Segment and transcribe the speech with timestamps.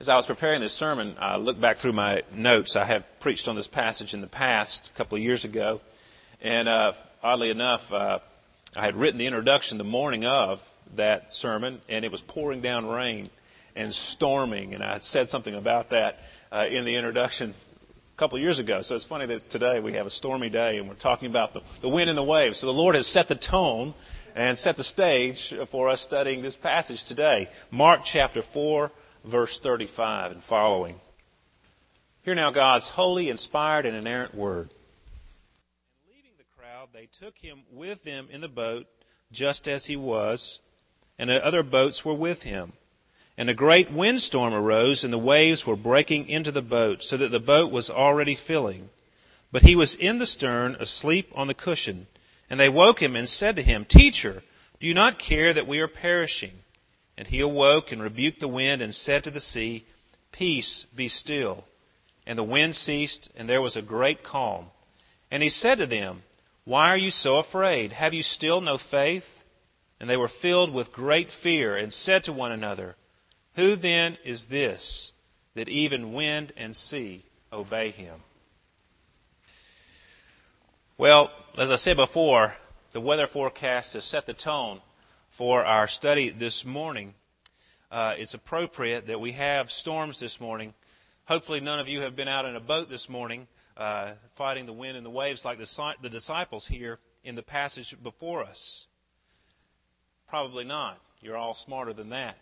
[0.00, 2.76] As I was preparing this sermon, I looked back through my notes.
[2.76, 5.80] I have preached on this passage in the past, a couple of years ago.
[6.40, 8.20] And uh, oddly enough, uh,
[8.76, 10.60] I had written the introduction the morning of
[10.94, 13.28] that sermon, and it was pouring down rain
[13.74, 14.72] and storming.
[14.72, 16.20] And I had said something about that
[16.52, 17.52] uh, in the introduction
[18.14, 18.82] a couple of years ago.
[18.82, 21.60] So it's funny that today we have a stormy day and we're talking about the,
[21.80, 22.60] the wind and the waves.
[22.60, 23.94] So the Lord has set the tone
[24.36, 27.50] and set the stage for us studying this passage today.
[27.72, 28.92] Mark chapter 4
[29.28, 31.00] verse 35 and following.
[32.22, 34.70] Hear now God's holy, inspired, and inerrant word.
[36.02, 38.86] And leaving the crowd, they took him with them in the boat,
[39.32, 40.58] just as he was,
[41.18, 42.72] and the other boats were with him.
[43.36, 47.30] And a great windstorm arose, and the waves were breaking into the boat, so that
[47.30, 48.90] the boat was already filling.
[49.52, 52.08] But he was in the stern, asleep on the cushion.
[52.50, 54.42] And they woke him and said to him, Teacher,
[54.80, 56.52] do you not care that we are perishing?
[57.18, 59.84] And he awoke and rebuked the wind and said to the sea,
[60.30, 61.64] Peace, be still.
[62.24, 64.66] And the wind ceased, and there was a great calm.
[65.28, 66.22] And he said to them,
[66.64, 67.90] Why are you so afraid?
[67.90, 69.24] Have you still no faith?
[69.98, 72.94] And they were filled with great fear, and said to one another,
[73.56, 75.10] Who then is this,
[75.56, 78.20] that even wind and sea obey him?
[80.96, 82.54] Well, as I said before,
[82.92, 84.80] the weather forecast has set the tone
[85.38, 87.14] for our study this morning,
[87.92, 90.74] uh, it's appropriate that we have storms this morning.
[91.26, 94.72] Hopefully, none of you have been out in a boat this morning uh, fighting the
[94.72, 98.86] wind and the waves like the, the disciples here in the passage before us.
[100.28, 100.98] Probably not.
[101.20, 102.36] You're all smarter than that.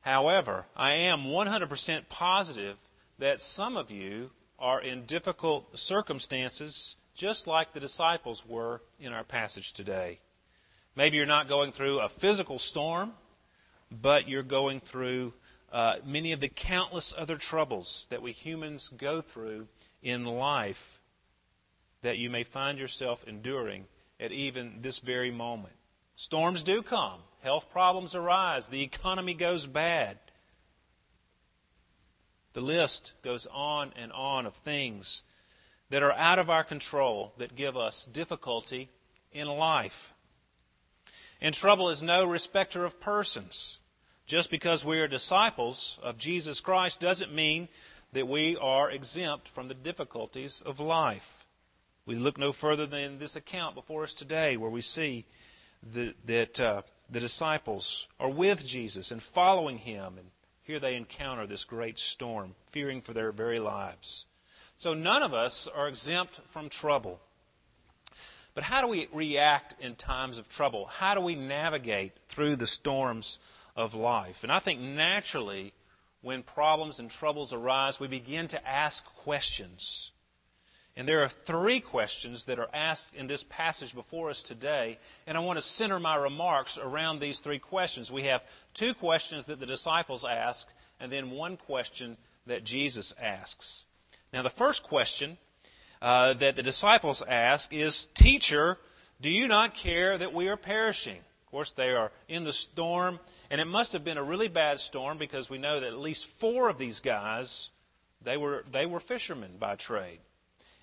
[0.00, 2.76] However, I am 100% positive
[3.18, 9.24] that some of you are in difficult circumstances, just like the disciples were in our
[9.24, 10.20] passage today.
[11.00, 13.12] Maybe you're not going through a physical storm,
[13.90, 15.32] but you're going through
[15.72, 19.66] uh, many of the countless other troubles that we humans go through
[20.02, 20.76] in life
[22.02, 23.86] that you may find yourself enduring
[24.20, 25.72] at even this very moment.
[26.16, 30.18] Storms do come, health problems arise, the economy goes bad.
[32.52, 35.22] The list goes on and on of things
[35.90, 38.90] that are out of our control that give us difficulty
[39.32, 39.92] in life.
[41.40, 43.78] And trouble is no respecter of persons.
[44.26, 47.68] Just because we are disciples of Jesus Christ doesn't mean
[48.12, 51.22] that we are exempt from the difficulties of life.
[52.06, 55.26] We look no further than this account before us today, where we see
[55.94, 60.28] the, that uh, the disciples are with Jesus and following him, and
[60.62, 64.24] here they encounter this great storm, fearing for their very lives.
[64.78, 67.20] So none of us are exempt from trouble.
[68.54, 70.86] But how do we react in times of trouble?
[70.86, 73.38] How do we navigate through the storms
[73.76, 74.36] of life?
[74.42, 75.72] And I think naturally,
[76.22, 80.10] when problems and troubles arise, we begin to ask questions.
[80.96, 85.36] And there are three questions that are asked in this passage before us today, and
[85.38, 88.10] I want to center my remarks around these three questions.
[88.10, 88.42] We have
[88.74, 90.66] two questions that the disciples ask,
[90.98, 93.84] and then one question that Jesus asks.
[94.32, 95.38] Now, the first question
[96.02, 98.78] uh, that the disciples ask is, Teacher,
[99.20, 101.18] do you not care that we are perishing?
[101.18, 103.18] Of course, they are in the storm,
[103.50, 106.24] and it must have been a really bad storm because we know that at least
[106.38, 107.70] four of these guys,
[108.24, 110.20] they were, they were fishermen by trade.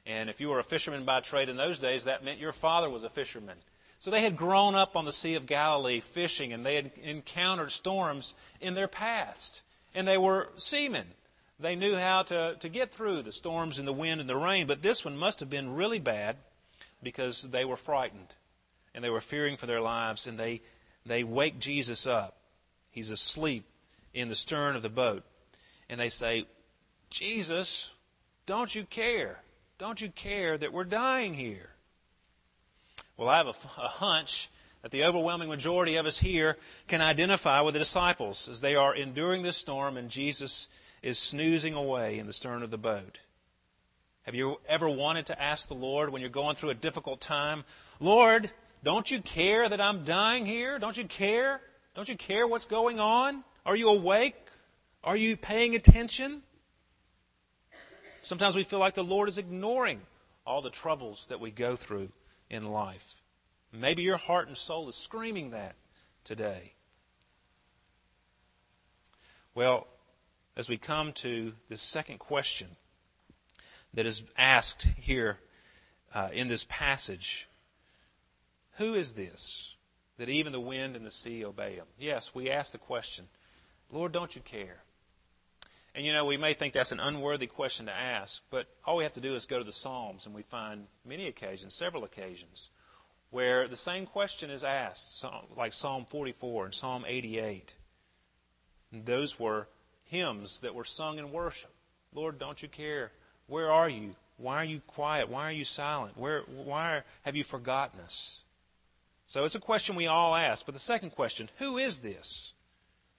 [0.05, 2.89] And if you were a fisherman by trade in those days, that meant your father
[2.89, 3.57] was a fisherman.
[3.99, 7.71] So they had grown up on the Sea of Galilee fishing, and they had encountered
[7.71, 9.61] storms in their past.
[9.95, 11.07] And they were seamen.
[11.59, 14.67] They knew how to, to get through the storms and the wind and the rain,
[14.67, 16.37] but this one must have been really bad
[17.01, 18.33] because they were frightened
[18.93, 20.61] and they were fearing for their lives, and they,
[21.05, 22.35] they wake Jesus up.
[22.89, 23.63] He's asleep
[24.13, 25.23] in the stern of the boat.
[25.87, 26.47] And they say,
[27.11, 27.69] Jesus,
[28.47, 29.39] don't you care?
[29.77, 31.69] Don't you care that we're dying here?
[33.17, 34.49] Well, I have a, a hunch
[34.81, 36.57] that the overwhelming majority of us here
[36.87, 40.67] can identify with the disciples as they are enduring this storm and Jesus
[41.01, 43.17] is snoozing away in the stern of the boat.
[44.23, 47.63] Have you ever wanted to ask the Lord when you're going through a difficult time,
[47.99, 48.51] Lord,
[48.83, 50.79] don't you care that I'm dying here?
[50.79, 51.61] Don't you care?
[51.95, 53.43] Don't you care what's going on?
[53.65, 54.35] Are you awake?
[55.03, 56.41] Are you paying attention?
[58.23, 60.01] Sometimes we feel like the Lord is ignoring
[60.45, 62.09] all the troubles that we go through
[62.49, 63.01] in life.
[63.71, 65.75] Maybe your heart and soul is screaming that
[66.25, 66.73] today.
[69.55, 69.87] Well,
[70.57, 72.67] as we come to the second question
[73.93, 75.37] that is asked here
[76.13, 77.47] uh, in this passage
[78.77, 79.73] Who is this
[80.17, 81.85] that even the wind and the sea obey him?
[81.99, 83.25] Yes, we ask the question
[83.91, 84.77] Lord, don't you care?
[85.93, 89.03] And you know, we may think that's an unworthy question to ask, but all we
[89.03, 92.69] have to do is go to the Psalms, and we find many occasions, several occasions,
[93.31, 95.25] where the same question is asked,
[95.55, 97.73] like Psalm 44 and Psalm 88.
[98.91, 99.67] And those were
[100.07, 101.71] hymns that were sung in worship.
[102.13, 103.11] Lord, don't you care?
[103.47, 104.15] Where are you?
[104.37, 105.29] Why are you quiet?
[105.29, 106.17] Why are you silent?
[106.17, 108.39] Where, why have you forgotten us?
[109.27, 110.65] So it's a question we all ask.
[110.65, 112.51] But the second question, who is this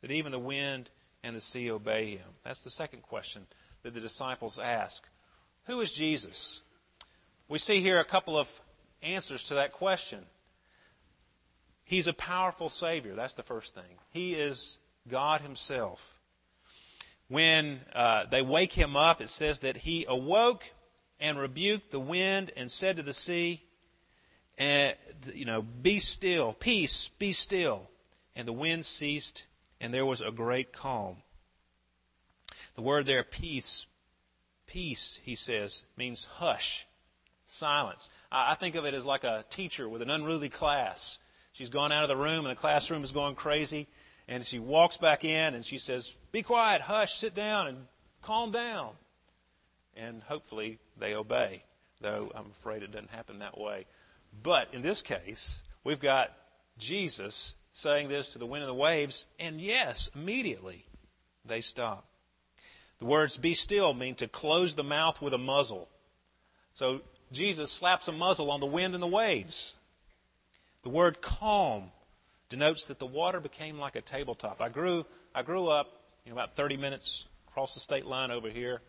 [0.00, 0.88] that even the wind
[1.22, 2.28] and the sea obey him?
[2.44, 3.46] That's the second question
[3.82, 5.00] that the disciples ask.
[5.66, 6.60] Who is Jesus?
[7.48, 8.46] We see here a couple of
[9.02, 10.20] answers to that question.
[11.84, 13.14] He's a powerful Savior.
[13.14, 13.98] That's the first thing.
[14.10, 14.78] He is
[15.10, 15.98] God Himself.
[17.28, 20.62] When uh, they wake him up, it says that he awoke
[21.20, 23.62] and rebuked the wind and said to the sea,
[24.56, 24.94] and,
[25.34, 27.82] you know, be still, peace, be still.
[28.34, 29.44] And the wind ceased,
[29.80, 31.16] and there was a great calm.
[32.76, 33.86] The word there, peace,
[34.66, 36.86] peace, he says, means hush,
[37.58, 38.08] silence.
[38.30, 41.18] I think of it as like a teacher with an unruly class.
[41.52, 43.88] She's gone out of the room, and the classroom is going crazy,
[44.28, 47.78] and she walks back in, and she says, Be quiet, hush, sit down, and
[48.22, 48.92] calm down.
[49.96, 51.62] And hopefully they obey,
[52.00, 53.86] though I'm afraid it doesn't happen that way.
[54.42, 56.28] But in this case, we've got
[56.78, 60.84] Jesus saying this to the wind and the waves, and yes, immediately
[61.44, 62.04] they stop.
[62.98, 65.88] The words be still mean to close the mouth with a muzzle.
[66.74, 67.00] So
[67.32, 69.74] Jesus slaps a muzzle on the wind and the waves.
[70.82, 71.90] The word calm
[72.50, 74.60] denotes that the water became like a tabletop.
[74.60, 75.04] I grew
[75.34, 75.86] I grew up
[76.28, 78.80] you about 30 minutes across the state line over here,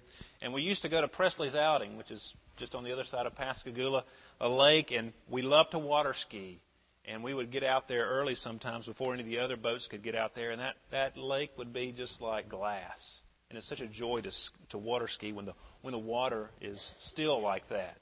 [0.41, 3.25] and we used to go to Presley's Outing, which is just on the other side
[3.25, 4.03] of Pascagoula,
[4.41, 6.59] a lake, and we loved to water ski.
[7.05, 10.03] And we would get out there early sometimes before any of the other boats could
[10.03, 13.21] get out there, and that, that lake would be just like glass.
[13.49, 14.31] And it's such a joy to,
[14.71, 17.97] to water ski when the, when the water is still like that.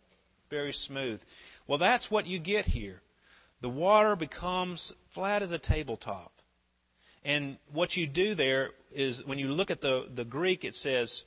[0.49, 1.21] Very smooth.
[1.67, 3.01] Well, that's what you get here.
[3.61, 6.31] The water becomes flat as a tabletop.
[7.27, 11.25] And what you do there is when you look at the, the Greek, it says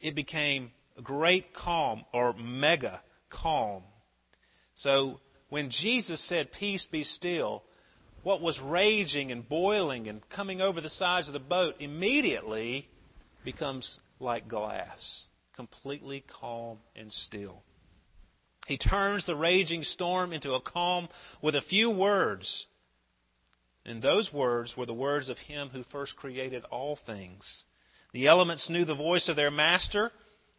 [0.00, 3.00] it became a great calm or mega
[3.30, 3.82] calm.
[4.76, 5.18] So
[5.48, 7.64] when Jesus said, Peace be still,
[8.22, 12.88] what was raging and boiling and coming over the sides of the boat immediately
[13.44, 15.26] becomes like glass,
[15.56, 17.64] completely calm and still.
[18.68, 21.08] He turns the raging storm into a calm
[21.42, 22.66] with a few words.
[23.84, 27.64] And those words were the words of Him who first created all things.
[28.12, 30.10] The elements knew the voice of their master,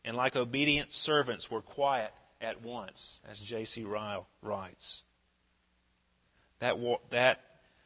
[0.04, 3.84] and like obedient servants were quiet at once, as J.C.
[3.84, 5.04] Ryle writes.
[6.60, 6.76] That,
[7.12, 7.40] that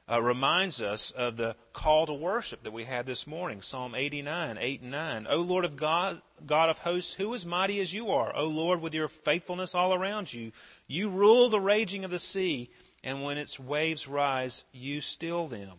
[0.10, 4.58] uh, reminds us of the call to worship that we had this morning, Psalm 89,
[4.60, 5.28] 8 and 9.
[5.30, 8.36] O Lord of God, God of hosts, who is mighty as you are?
[8.36, 10.52] O Lord, with your faithfulness all around you.
[10.88, 12.70] You rule the raging of the sea,
[13.06, 15.78] and when its waves rise, you still them.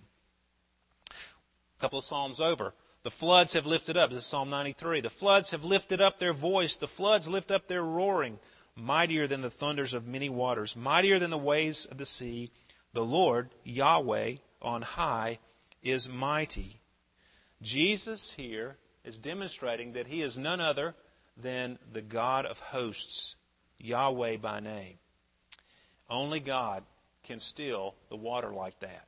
[1.11, 2.73] A couple of Psalms over.
[3.03, 4.11] The floods have lifted up.
[4.11, 5.01] This is Psalm 93.
[5.01, 6.77] The floods have lifted up their voice.
[6.77, 8.39] The floods lift up their roaring.
[8.77, 12.51] Mightier than the thunders of many waters, mightier than the waves of the sea.
[12.93, 15.39] The Lord, Yahweh, on high,
[15.83, 16.81] is mighty.
[17.63, 20.95] Jesus here is demonstrating that he is none other
[21.43, 23.35] than the God of hosts,
[23.79, 24.99] Yahweh by name.
[26.09, 26.85] Only God
[27.27, 29.07] can still the water like that.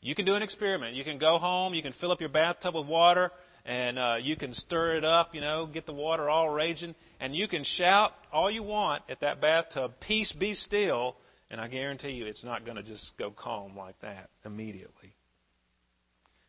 [0.00, 0.94] You can do an experiment.
[0.96, 3.30] You can go home, you can fill up your bathtub with water,
[3.64, 7.34] and uh, you can stir it up, you know, get the water all raging, and
[7.34, 11.16] you can shout all you want at that bathtub, Peace be still,
[11.50, 15.14] and I guarantee you it's not going to just go calm like that immediately.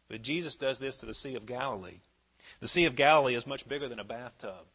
[0.09, 1.99] But Jesus does this to the Sea of Galilee.
[2.61, 4.65] The Sea of Galilee is much bigger than a bathtub.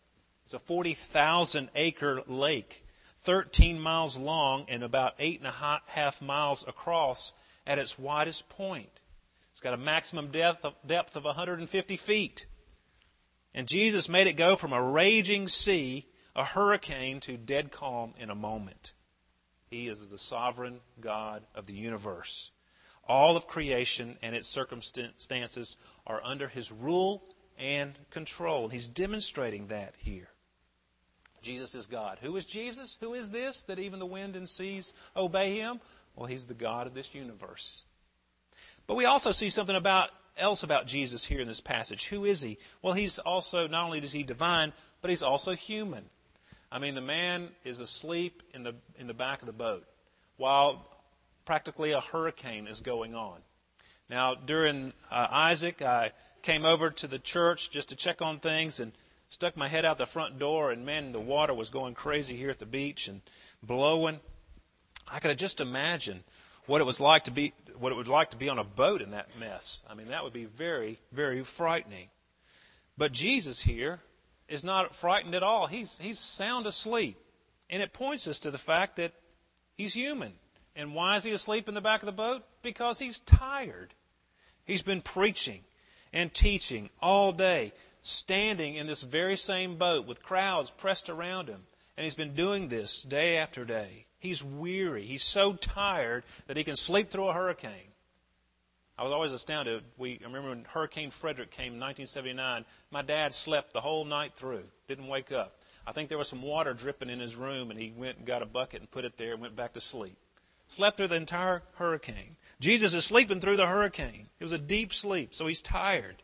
[0.45, 2.83] It's a 40,000 acre lake,
[3.29, 7.35] 13 miles long and about eight and a half miles across
[7.67, 8.89] at its widest point.
[9.53, 12.47] It's got a maximum depth of, depth of 150 feet.
[13.55, 18.31] And Jesus made it go from a raging sea, a hurricane, to dead calm in
[18.31, 18.93] a moment.
[19.69, 22.51] He is the sovereign God of the universe.
[23.07, 27.23] All of creation and its circumstances are under his rule
[27.59, 28.71] and control.
[28.71, 30.29] He's demonstrating that here.
[31.43, 32.19] Jesus is God.
[32.23, 32.97] Who is Jesus?
[33.01, 35.81] Who is this that even the wind and seas obey him?
[36.17, 37.83] Well, he's the God of this universe.
[38.87, 42.05] But we also see something about else about Jesus here in this passage.
[42.11, 42.59] Who is he?
[42.83, 46.05] Well, he's also not only is he divine, but he's also human.
[46.71, 49.85] I mean, the man is asleep in the in the back of the boat
[50.37, 50.87] while
[51.45, 53.39] practically a hurricane is going on.
[54.09, 58.81] Now, during uh, Isaac, I came over to the church just to check on things
[58.81, 58.93] and
[59.31, 62.51] stuck my head out the front door, and man, the water was going crazy here
[62.51, 63.21] at the beach and
[63.63, 64.21] blowing.
[65.07, 66.23] I could just imagine
[66.67, 69.01] what it was like to be what it would like to be on a boat
[69.01, 69.79] in that mess.
[69.89, 72.09] I mean, that would be very, very frightening.
[72.97, 74.01] But Jesus here
[74.49, 75.67] is not frightened at all.
[75.67, 77.17] He's he's sound asleep.
[77.71, 79.13] And it points us to the fact that
[79.77, 80.33] he's human.
[80.75, 82.43] And why is he asleep in the back of the boat?
[82.63, 83.93] Because he's tired.
[84.65, 85.63] He's been preaching
[86.13, 87.73] and teaching all day,
[88.09, 91.61] standing in this very same boat with crowds pressed around him.
[91.97, 94.07] And he's been doing this day after day.
[94.19, 95.07] He's weary.
[95.07, 97.93] He's so tired that he can sleep through a hurricane.
[98.99, 99.85] I was always astounded.
[99.97, 102.65] We I remember when Hurricane Frederic came in 1979.
[102.91, 105.55] My dad slept the whole night through, didn't wake up.
[105.87, 108.43] I think there was some water dripping in his room, and he went and got
[108.43, 110.19] a bucket and put it there and went back to sleep.
[110.77, 112.37] Slept through the entire hurricane.
[112.61, 114.29] Jesus is sleeping through the hurricane.
[114.39, 116.23] It was a deep sleep, so he's tired.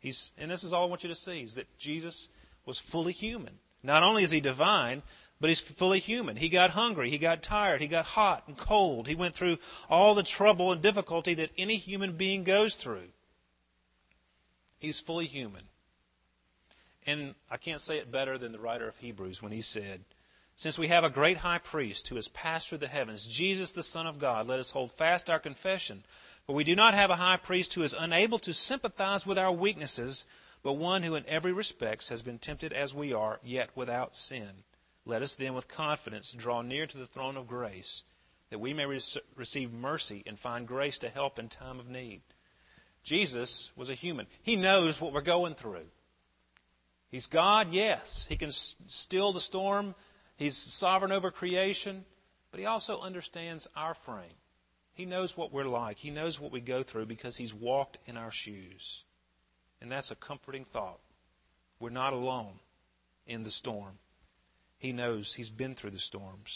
[0.00, 2.28] He's, and this is all I want you to see: is that Jesus
[2.66, 3.54] was fully human.
[3.82, 5.02] Not only is he divine,
[5.40, 6.36] but he's fully human.
[6.36, 7.10] He got hungry.
[7.10, 7.80] He got tired.
[7.80, 9.06] He got hot and cold.
[9.06, 9.56] He went through
[9.88, 13.08] all the trouble and difficulty that any human being goes through.
[14.78, 15.64] He's fully human.
[17.06, 20.04] And I can't say it better than the writer of Hebrews when he said,
[20.56, 23.82] Since we have a great high priest who has passed through the heavens, Jesus the
[23.82, 26.04] Son of God, let us hold fast our confession.
[26.46, 29.52] For we do not have a high priest who is unable to sympathize with our
[29.52, 30.24] weaknesses,
[30.62, 34.50] but one who in every respect has been tempted as we are, yet without sin.
[35.04, 38.02] Let us then with confidence draw near to the throne of grace,
[38.50, 38.84] that we may
[39.36, 42.20] receive mercy and find grace to help in time of need.
[43.04, 44.26] Jesus was a human.
[44.42, 45.86] He knows what we're going through.
[47.10, 48.26] He's God, yes.
[48.28, 48.52] He can
[48.88, 49.94] still the storm.
[50.36, 52.04] He's sovereign over creation,
[52.50, 54.30] but he also understands our frame.
[55.00, 55.96] He knows what we're like.
[55.96, 58.82] He knows what we go through because he's walked in our shoes.
[59.80, 61.00] And that's a comforting thought.
[61.80, 62.60] We're not alone
[63.26, 63.94] in the storm.
[64.76, 66.50] He knows he's been through the storms.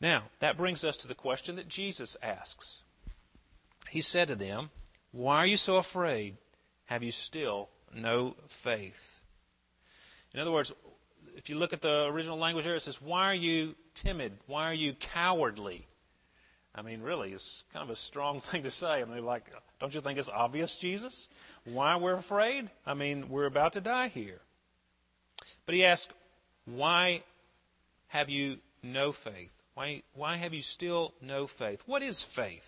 [0.00, 2.78] Now, that brings us to the question that Jesus asks.
[3.90, 4.70] He said to them,
[5.12, 6.38] Why are you so afraid?
[6.86, 8.94] Have you still no faith?
[10.32, 10.72] In other words,
[11.34, 14.38] if you look at the original language there, it says, Why are you timid?
[14.46, 15.86] Why are you cowardly?
[16.76, 18.86] I mean, really, it's kind of a strong thing to say.
[18.86, 19.44] I mean, like,
[19.80, 21.14] don't you think it's obvious, Jesus?
[21.64, 22.70] Why we're afraid?
[22.84, 24.40] I mean, we're about to die here.
[25.64, 26.06] But he asks,
[26.66, 27.22] why
[28.08, 29.50] have you no faith?
[29.74, 31.80] Why, why have you still no faith?
[31.86, 32.62] What is faith?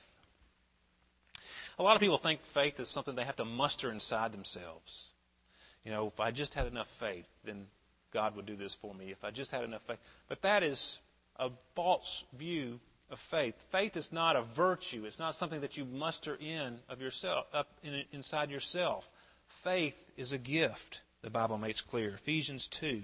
[1.78, 4.90] A lot of people think faith is something they have to muster inside themselves.
[5.84, 7.66] You know, if I just had enough faith, then
[8.12, 9.10] God would do this for me.
[9.10, 9.98] If I just had enough faith.
[10.28, 10.98] But that is
[11.38, 13.54] a false view of faith.
[13.72, 15.04] Faith is not a virtue.
[15.04, 19.04] It's not something that you muster in of yourself up in, inside yourself.
[19.64, 21.00] Faith is a gift.
[21.22, 22.18] The Bible makes clear.
[22.22, 23.02] Ephesians two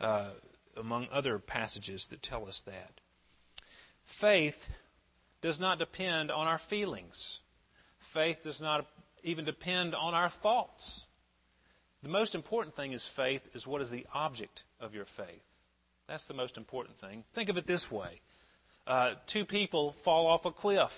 [0.00, 0.30] uh,
[0.76, 2.92] among other passages that tell us that.
[4.20, 4.54] Faith
[5.42, 7.38] does not depend on our feelings.
[8.14, 8.86] Faith does not
[9.22, 11.02] even depend on our thoughts.
[12.02, 15.42] The most important thing is faith is what is the object of your faith.
[16.08, 17.24] That's the most important thing.
[17.34, 18.20] Think of it this way
[18.86, 20.90] uh, two people fall off a cliff,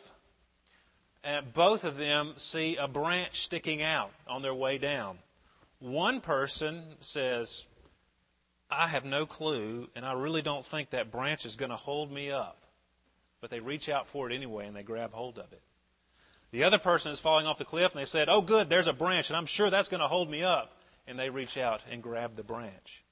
[1.23, 5.19] and both of them see a branch sticking out on their way down.
[5.81, 7.49] One person says,
[8.71, 12.11] I have no clue, and I really don't think that branch is going to hold
[12.11, 12.59] me up.
[13.41, 15.61] But they reach out for it anyway and they grab hold of it.
[16.51, 18.95] The other person is falling off the cliff and they said, Oh, good, there's a
[18.95, 20.71] branch, and I'm sure that's going to hold me up.
[21.07, 23.05] And they reach out and grab the branch.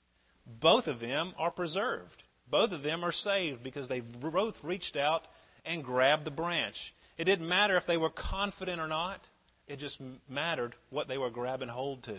[0.46, 2.21] Both of them are preserved.
[2.52, 5.26] Both of them are saved because they both reached out
[5.64, 6.76] and grabbed the branch.
[7.16, 9.20] It didn't matter if they were confident or not,
[9.66, 12.18] it just mattered what they were grabbing hold to.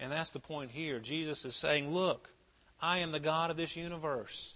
[0.00, 0.98] And that's the point here.
[0.98, 2.28] Jesus is saying, Look,
[2.82, 4.54] I am the God of this universe.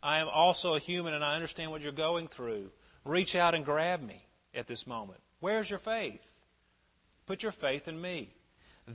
[0.00, 2.70] I am also a human and I understand what you're going through.
[3.04, 4.24] Reach out and grab me
[4.54, 5.18] at this moment.
[5.40, 6.20] Where's your faith?
[7.26, 8.32] Put your faith in me.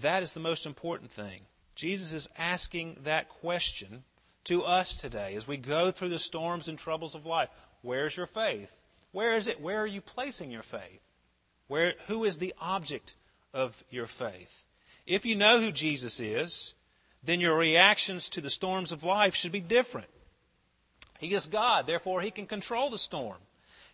[0.01, 1.41] That is the most important thing.
[1.75, 4.05] Jesus is asking that question
[4.45, 7.50] to us today as we go through the storms and troubles of life.
[7.81, 8.69] Where's your faith?
[9.12, 9.62] Where is it?
[9.62, 11.01] Where are you placing your faith?
[11.67, 13.13] Where, who is the object
[13.53, 14.50] of your faith?
[15.05, 16.74] If you know who Jesus is,
[17.24, 20.07] then your reactions to the storms of life should be different.
[21.19, 23.38] He is God, therefore, He can control the storm.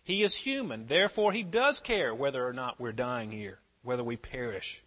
[0.02, 4.16] He is human, therefore, He does care whether or not we're dying here, whether we
[4.16, 4.82] perish.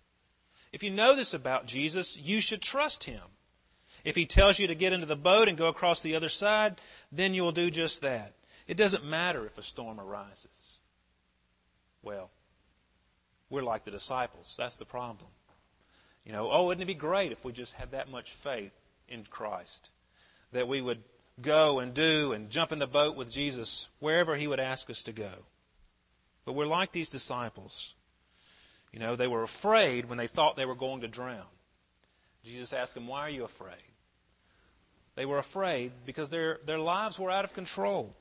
[0.73, 3.21] If you know this about Jesus, you should trust Him.
[4.03, 6.79] If He tells you to get into the boat and go across the other side,
[7.11, 8.33] then you will do just that.
[8.67, 10.47] It doesn't matter if a storm arises.
[12.03, 12.29] Well,
[13.49, 14.53] we're like the disciples.
[14.57, 15.29] That's the problem.
[16.25, 18.71] You know, oh, wouldn't it be great if we just had that much faith
[19.07, 19.89] in Christ?
[20.53, 21.03] That we would
[21.41, 25.01] go and do and jump in the boat with Jesus wherever He would ask us
[25.03, 25.31] to go.
[26.45, 27.73] But we're like these disciples.
[28.91, 31.45] You know, they were afraid when they thought they were going to drown.
[32.43, 33.75] Jesus asked them, Why are you afraid?
[35.15, 38.15] They were afraid because their, their lives were out of control.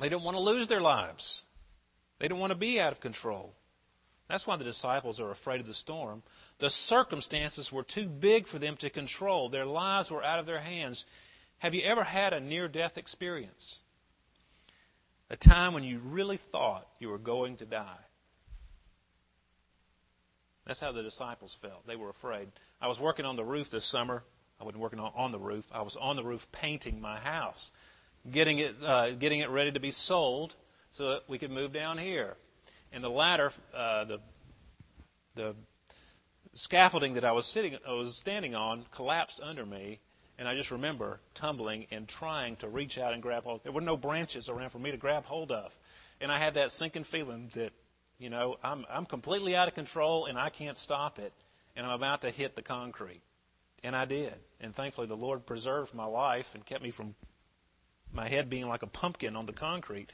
[0.00, 1.42] They didn't want to lose their lives.
[2.18, 3.52] They didn't want to be out of control.
[4.28, 6.22] That's why the disciples are afraid of the storm.
[6.60, 9.48] The circumstances were too big for them to control.
[9.48, 11.04] Their lives were out of their hands.
[11.58, 13.78] Have you ever had a near death experience?
[15.30, 17.98] A time when you really thought you were going to die.
[20.68, 21.84] That's how the disciples felt.
[21.86, 22.48] They were afraid.
[22.80, 24.22] I was working on the roof this summer.
[24.60, 25.64] I wasn't working on the roof.
[25.72, 27.70] I was on the roof painting my house,
[28.30, 30.54] getting it, uh, getting it ready to be sold
[30.92, 32.36] so that we could move down here.
[32.92, 34.18] And the ladder, uh, the
[35.36, 35.54] the
[36.54, 40.00] scaffolding that I was sitting, I was standing on, collapsed under me,
[40.38, 43.60] and I just remember tumbling and trying to reach out and grab hold.
[43.62, 45.70] There were no branches around for me to grab hold of,
[46.20, 47.70] and I had that sinking feeling that,
[48.18, 51.32] you know, I'm I'm completely out of control and I can't stop it,
[51.76, 53.22] and I'm about to hit the concrete,
[53.82, 57.14] and I did, and thankfully the Lord preserved my life and kept me from
[58.12, 60.10] my head being like a pumpkin on the concrete.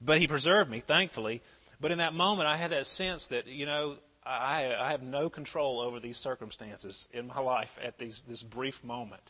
[0.00, 1.42] But He preserved me, thankfully.
[1.80, 5.28] But in that moment, I had that sense that, you know, I, I have no
[5.28, 9.22] control over these circumstances in my life at these, this brief moment.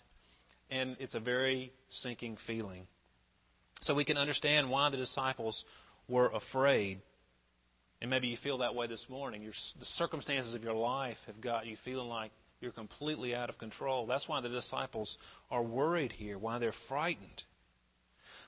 [0.70, 2.86] And it's a very sinking feeling.
[3.82, 5.64] So we can understand why the disciples
[6.08, 7.00] were afraid.
[8.00, 9.42] And maybe you feel that way this morning.
[9.42, 13.58] Your, the circumstances of your life have got you feeling like you're completely out of
[13.58, 14.06] control.
[14.06, 15.16] That's why the disciples
[15.50, 17.42] are worried here, why they're frightened.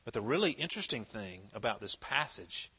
[0.05, 2.71] But the really interesting thing about this passage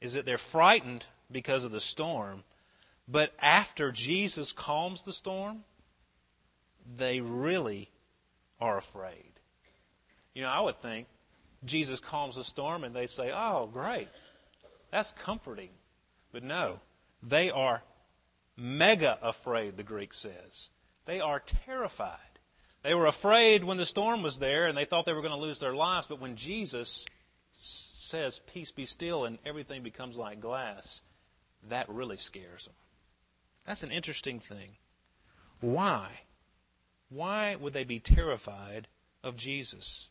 [0.00, 2.44] is that they're frightened because of the storm,
[3.08, 5.64] but after Jesus calms the storm,
[6.98, 7.90] they really
[8.60, 9.32] are afraid.
[10.34, 11.06] You know, I would think
[11.64, 14.08] Jesus calms the storm and they say, Oh, great.
[14.92, 15.70] That's comforting.
[16.32, 16.80] But no,
[17.22, 17.82] they are
[18.56, 20.68] mega afraid, the Greek says.
[21.06, 22.18] They are terrified.
[22.82, 25.44] They were afraid when the storm was there and they thought they were going to
[25.46, 27.04] lose their lives, but when Jesus
[28.08, 31.00] says, Peace be still, and everything becomes like glass,
[31.68, 32.74] that really scares them.
[33.66, 34.70] That's an interesting thing.
[35.60, 36.10] Why?
[37.08, 38.86] Why would they be terrified
[39.24, 40.06] of Jesus?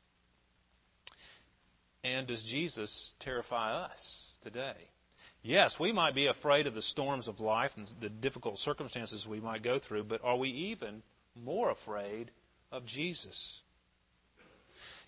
[2.04, 4.89] And does Jesus terrify us today?
[5.45, 9.39] Yes, we might be afraid of the storms of life and the difficult circumstances we
[9.39, 11.03] might go through, but are we even
[11.36, 12.31] more afraid
[12.71, 13.62] of Jesus?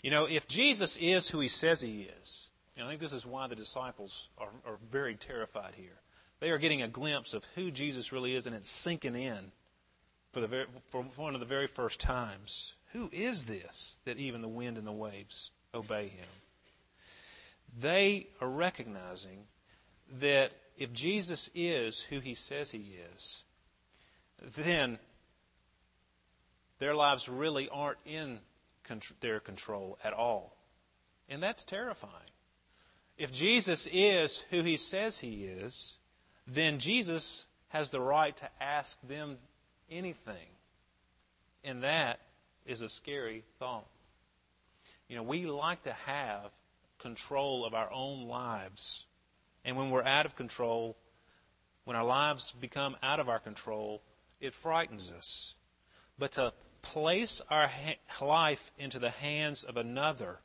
[0.03, 3.25] You know, if Jesus is who he says he is, and I think this is
[3.25, 5.97] why the disciples are, are very terrified here.
[6.39, 9.51] They are getting a glimpse of who Jesus really is, and it's sinking in
[10.33, 12.73] for, the very, for one of the very first times.
[12.93, 16.27] Who is this that even the wind and the waves obey him?
[17.81, 19.39] They are recognizing
[20.21, 23.43] that if Jesus is who he says he is,
[24.57, 24.99] then
[26.79, 28.39] their lives really aren't in
[29.21, 30.55] their control at all.
[31.29, 32.13] And that's terrifying.
[33.17, 35.93] If Jesus is who he says he is,
[36.47, 39.37] then Jesus has the right to ask them
[39.89, 40.47] anything.
[41.63, 42.19] And that
[42.65, 43.87] is a scary thought.
[45.09, 46.51] You know, we like to have
[46.99, 49.03] control of our own lives.
[49.67, 50.95] And when we're out of control,
[51.83, 54.01] when our lives become out of our control,
[54.39, 55.53] it frightens us.
[56.17, 57.69] But to place our
[58.21, 60.39] life into the hands of another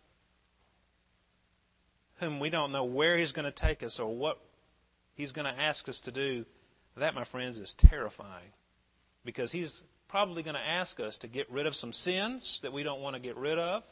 [2.19, 4.41] whom we don't know where He's going to take us or what
[5.15, 6.45] He's going to ask us to do,
[6.97, 8.51] that, my friends, is terrifying.
[9.25, 9.73] Because He's
[10.09, 13.15] probably going to ask us to get rid of some sins that we don't want
[13.15, 13.85] to get rid of.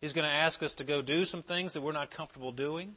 [0.00, 2.94] He's going to ask us to go do some things that we're not comfortable doing.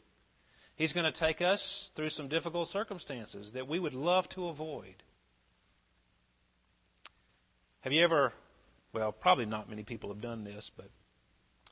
[0.75, 4.95] He's going to take us through some difficult circumstances that we would love to avoid.
[7.81, 8.33] Have you ever,
[8.93, 10.89] well, probably not many people have done this, but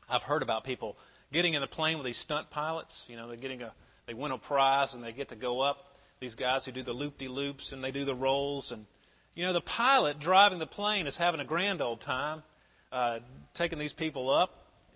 [0.09, 0.97] I've heard about people
[1.31, 2.95] getting in a plane with these stunt pilots.
[3.07, 3.71] You know, they're getting a
[4.07, 5.77] they win a prize and they get to go up.
[6.19, 8.85] These guys who do the loop de loops and they do the rolls and
[9.35, 12.43] you know the pilot driving the plane is having a grand old time
[12.91, 13.19] uh,
[13.55, 14.51] taking these people up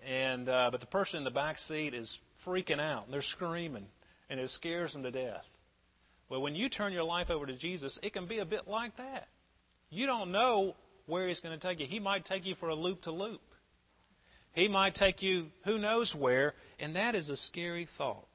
[0.06, 3.88] and uh, but the person in the back seat is freaking out and they're screaming
[4.30, 5.46] and it scares them to death.
[6.30, 8.98] Well, when you turn your life over to Jesus, it can be a bit like
[8.98, 9.28] that.
[9.90, 11.86] You don't know where He's going to take you.
[11.88, 13.42] He might take you for a loop to loop.
[14.54, 18.26] He might take you who knows where, and that is a scary thought.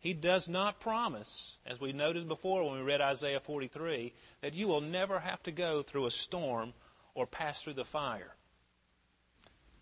[0.00, 1.28] He does not promise,
[1.66, 5.50] as we noticed before when we read Isaiah 43, that you will never have to
[5.50, 6.72] go through a storm
[7.14, 8.36] or pass through the fire.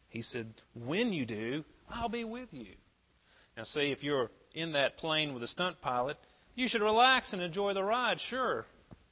[0.08, 2.74] He said, When you do, I'll be with you.
[3.56, 6.18] Now, see, if you're in that plane with a stunt pilot,
[6.54, 8.66] you should relax and enjoy the ride, sure,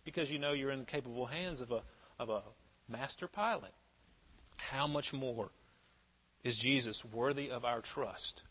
[0.04, 1.82] because you know you're in the capable hands of a,
[2.18, 2.42] of a
[2.88, 3.72] master pilot.
[4.56, 5.50] How much more
[6.42, 8.42] is Jesus worthy of our trust?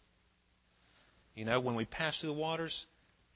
[1.36, 2.86] You know, when we pass through the waters,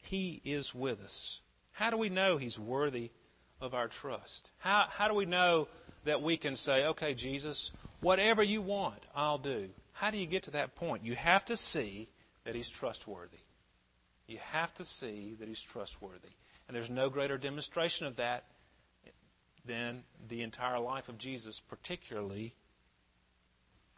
[0.04, 1.40] He is with us.
[1.72, 3.12] How do we know He's worthy
[3.62, 4.50] of our trust?
[4.58, 5.68] How, how do we know
[6.06, 9.70] that we can say, okay, Jesus, whatever you want, I'll do?
[9.94, 11.04] How do you get to that point?
[11.04, 12.08] You have to see
[12.48, 13.38] that He's trustworthy.
[14.26, 16.30] You have to see that He's trustworthy.
[16.68, 18.46] And there's no greater demonstration of that
[19.66, 22.56] than the entire life of Jesus, particularly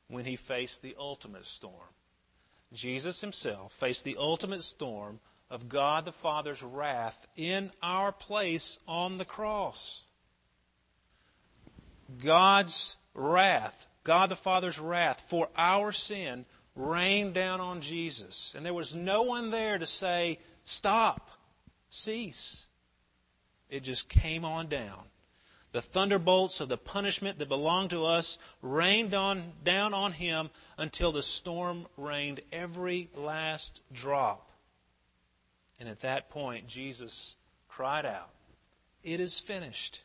[0.08, 1.94] when He faced the ultimate storm.
[2.74, 5.20] Jesus himself faced the ultimate storm
[5.52, 10.02] of God the Father's wrath in our place on the cross.
[12.24, 16.46] God's wrath, God the Father's wrath for our sin
[16.80, 18.54] rained down on Jesus.
[18.56, 21.28] And there was no one there to say, Stop,
[21.90, 22.66] cease.
[23.70, 25.04] It just came on down.
[25.72, 31.12] The thunderbolts of the punishment that belonged to us rained on, down on him until
[31.12, 34.50] the storm rained every last drop.
[35.80, 37.36] And at that point, Jesus
[37.68, 38.30] cried out,
[39.04, 40.00] It is finished.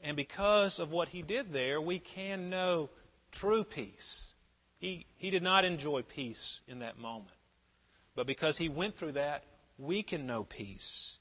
[0.00, 2.90] And because of what he did there, we can know
[3.32, 4.33] true peace.
[4.84, 7.34] He, he did not enjoy peace in that moment.
[8.14, 9.42] But because he went through that,
[9.78, 11.14] we can know peace.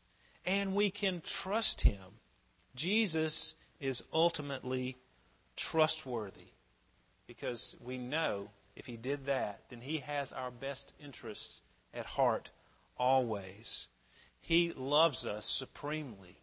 [0.46, 2.02] And we can trust him
[2.76, 4.98] Jesus is ultimately
[5.56, 6.50] trustworthy
[7.26, 11.62] because we know if he did that, then he has our best interests
[11.94, 12.50] at heart
[12.98, 13.88] always.
[14.42, 16.38] He loves us supremely.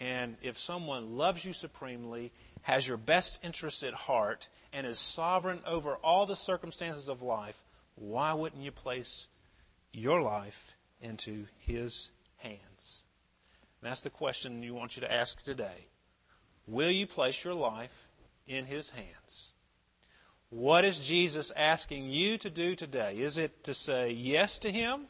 [0.00, 5.60] And if someone loves you supremely, has your best interests at heart, and is sovereign
[5.66, 7.54] over all the circumstances of life,
[7.94, 9.26] why wouldn't you place
[9.92, 10.54] your life
[11.00, 12.58] into his hands?
[13.80, 15.86] And that's the question you want you to ask today.
[16.66, 17.90] Will you place your life
[18.46, 19.52] in His hands?
[20.48, 23.16] What is Jesus asking you to do today?
[23.18, 25.06] Is it to say yes to Him?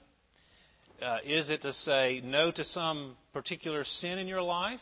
[1.01, 4.81] Uh, is it to say no to some particular sin in your life?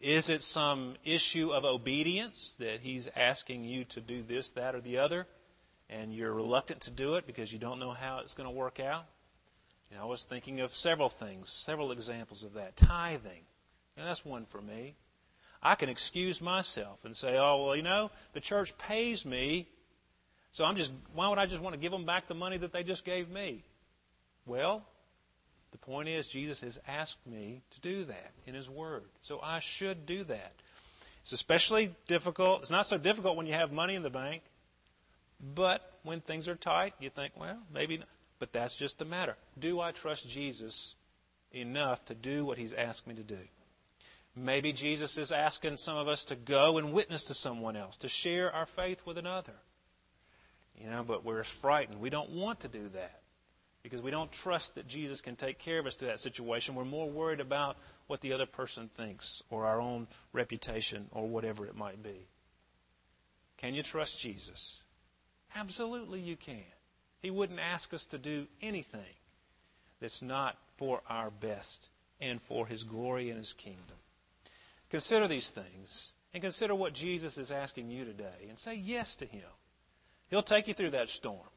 [0.00, 4.80] Is it some issue of obedience that He's asking you to do this, that, or
[4.80, 5.26] the other,
[5.90, 8.78] and you're reluctant to do it because you don't know how it's going to work
[8.78, 9.06] out?
[9.90, 12.76] You know, I was thinking of several things, several examples of that.
[12.76, 13.42] Tithing.
[13.96, 14.94] And that's one for me.
[15.60, 19.66] I can excuse myself and say, oh, well, you know, the church pays me,
[20.52, 22.72] so I'm just, why would I just want to give them back the money that
[22.72, 23.64] they just gave me?
[24.46, 24.84] Well,
[25.72, 29.04] the point is, Jesus has asked me to do that in His Word.
[29.22, 30.52] So I should do that.
[31.22, 32.62] It's especially difficult.
[32.62, 34.42] It's not so difficult when you have money in the bank.
[35.54, 38.08] But when things are tight, you think, well, maybe not.
[38.40, 39.36] But that's just the matter.
[39.58, 40.94] Do I trust Jesus
[41.52, 43.38] enough to do what He's asked me to do?
[44.34, 48.08] Maybe Jesus is asking some of us to go and witness to someone else, to
[48.08, 49.54] share our faith with another.
[50.76, 52.00] You know, but we're frightened.
[52.00, 53.20] We don't want to do that
[53.88, 56.74] because we don't trust that Jesus can take care of us through that situation.
[56.74, 61.64] We're more worried about what the other person thinks or our own reputation or whatever
[61.66, 62.28] it might be.
[63.58, 64.60] Can you trust Jesus?
[65.54, 66.62] Absolutely, you can.
[67.20, 69.00] He wouldn't ask us to do anything
[70.00, 71.88] that's not for our best
[72.20, 73.96] and for His glory and His kingdom.
[74.90, 75.88] Consider these things
[76.34, 79.48] and consider what Jesus is asking you today and say yes to Him.
[80.28, 81.48] He'll take you through that storm.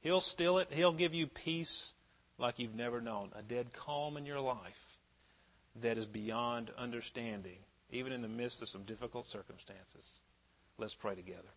[0.00, 0.68] He'll still it.
[0.70, 1.92] He'll give you peace
[2.38, 4.58] like you've never known, a dead calm in your life
[5.82, 7.58] that is beyond understanding,
[7.90, 10.04] even in the midst of some difficult circumstances.
[10.78, 11.48] Let's pray together.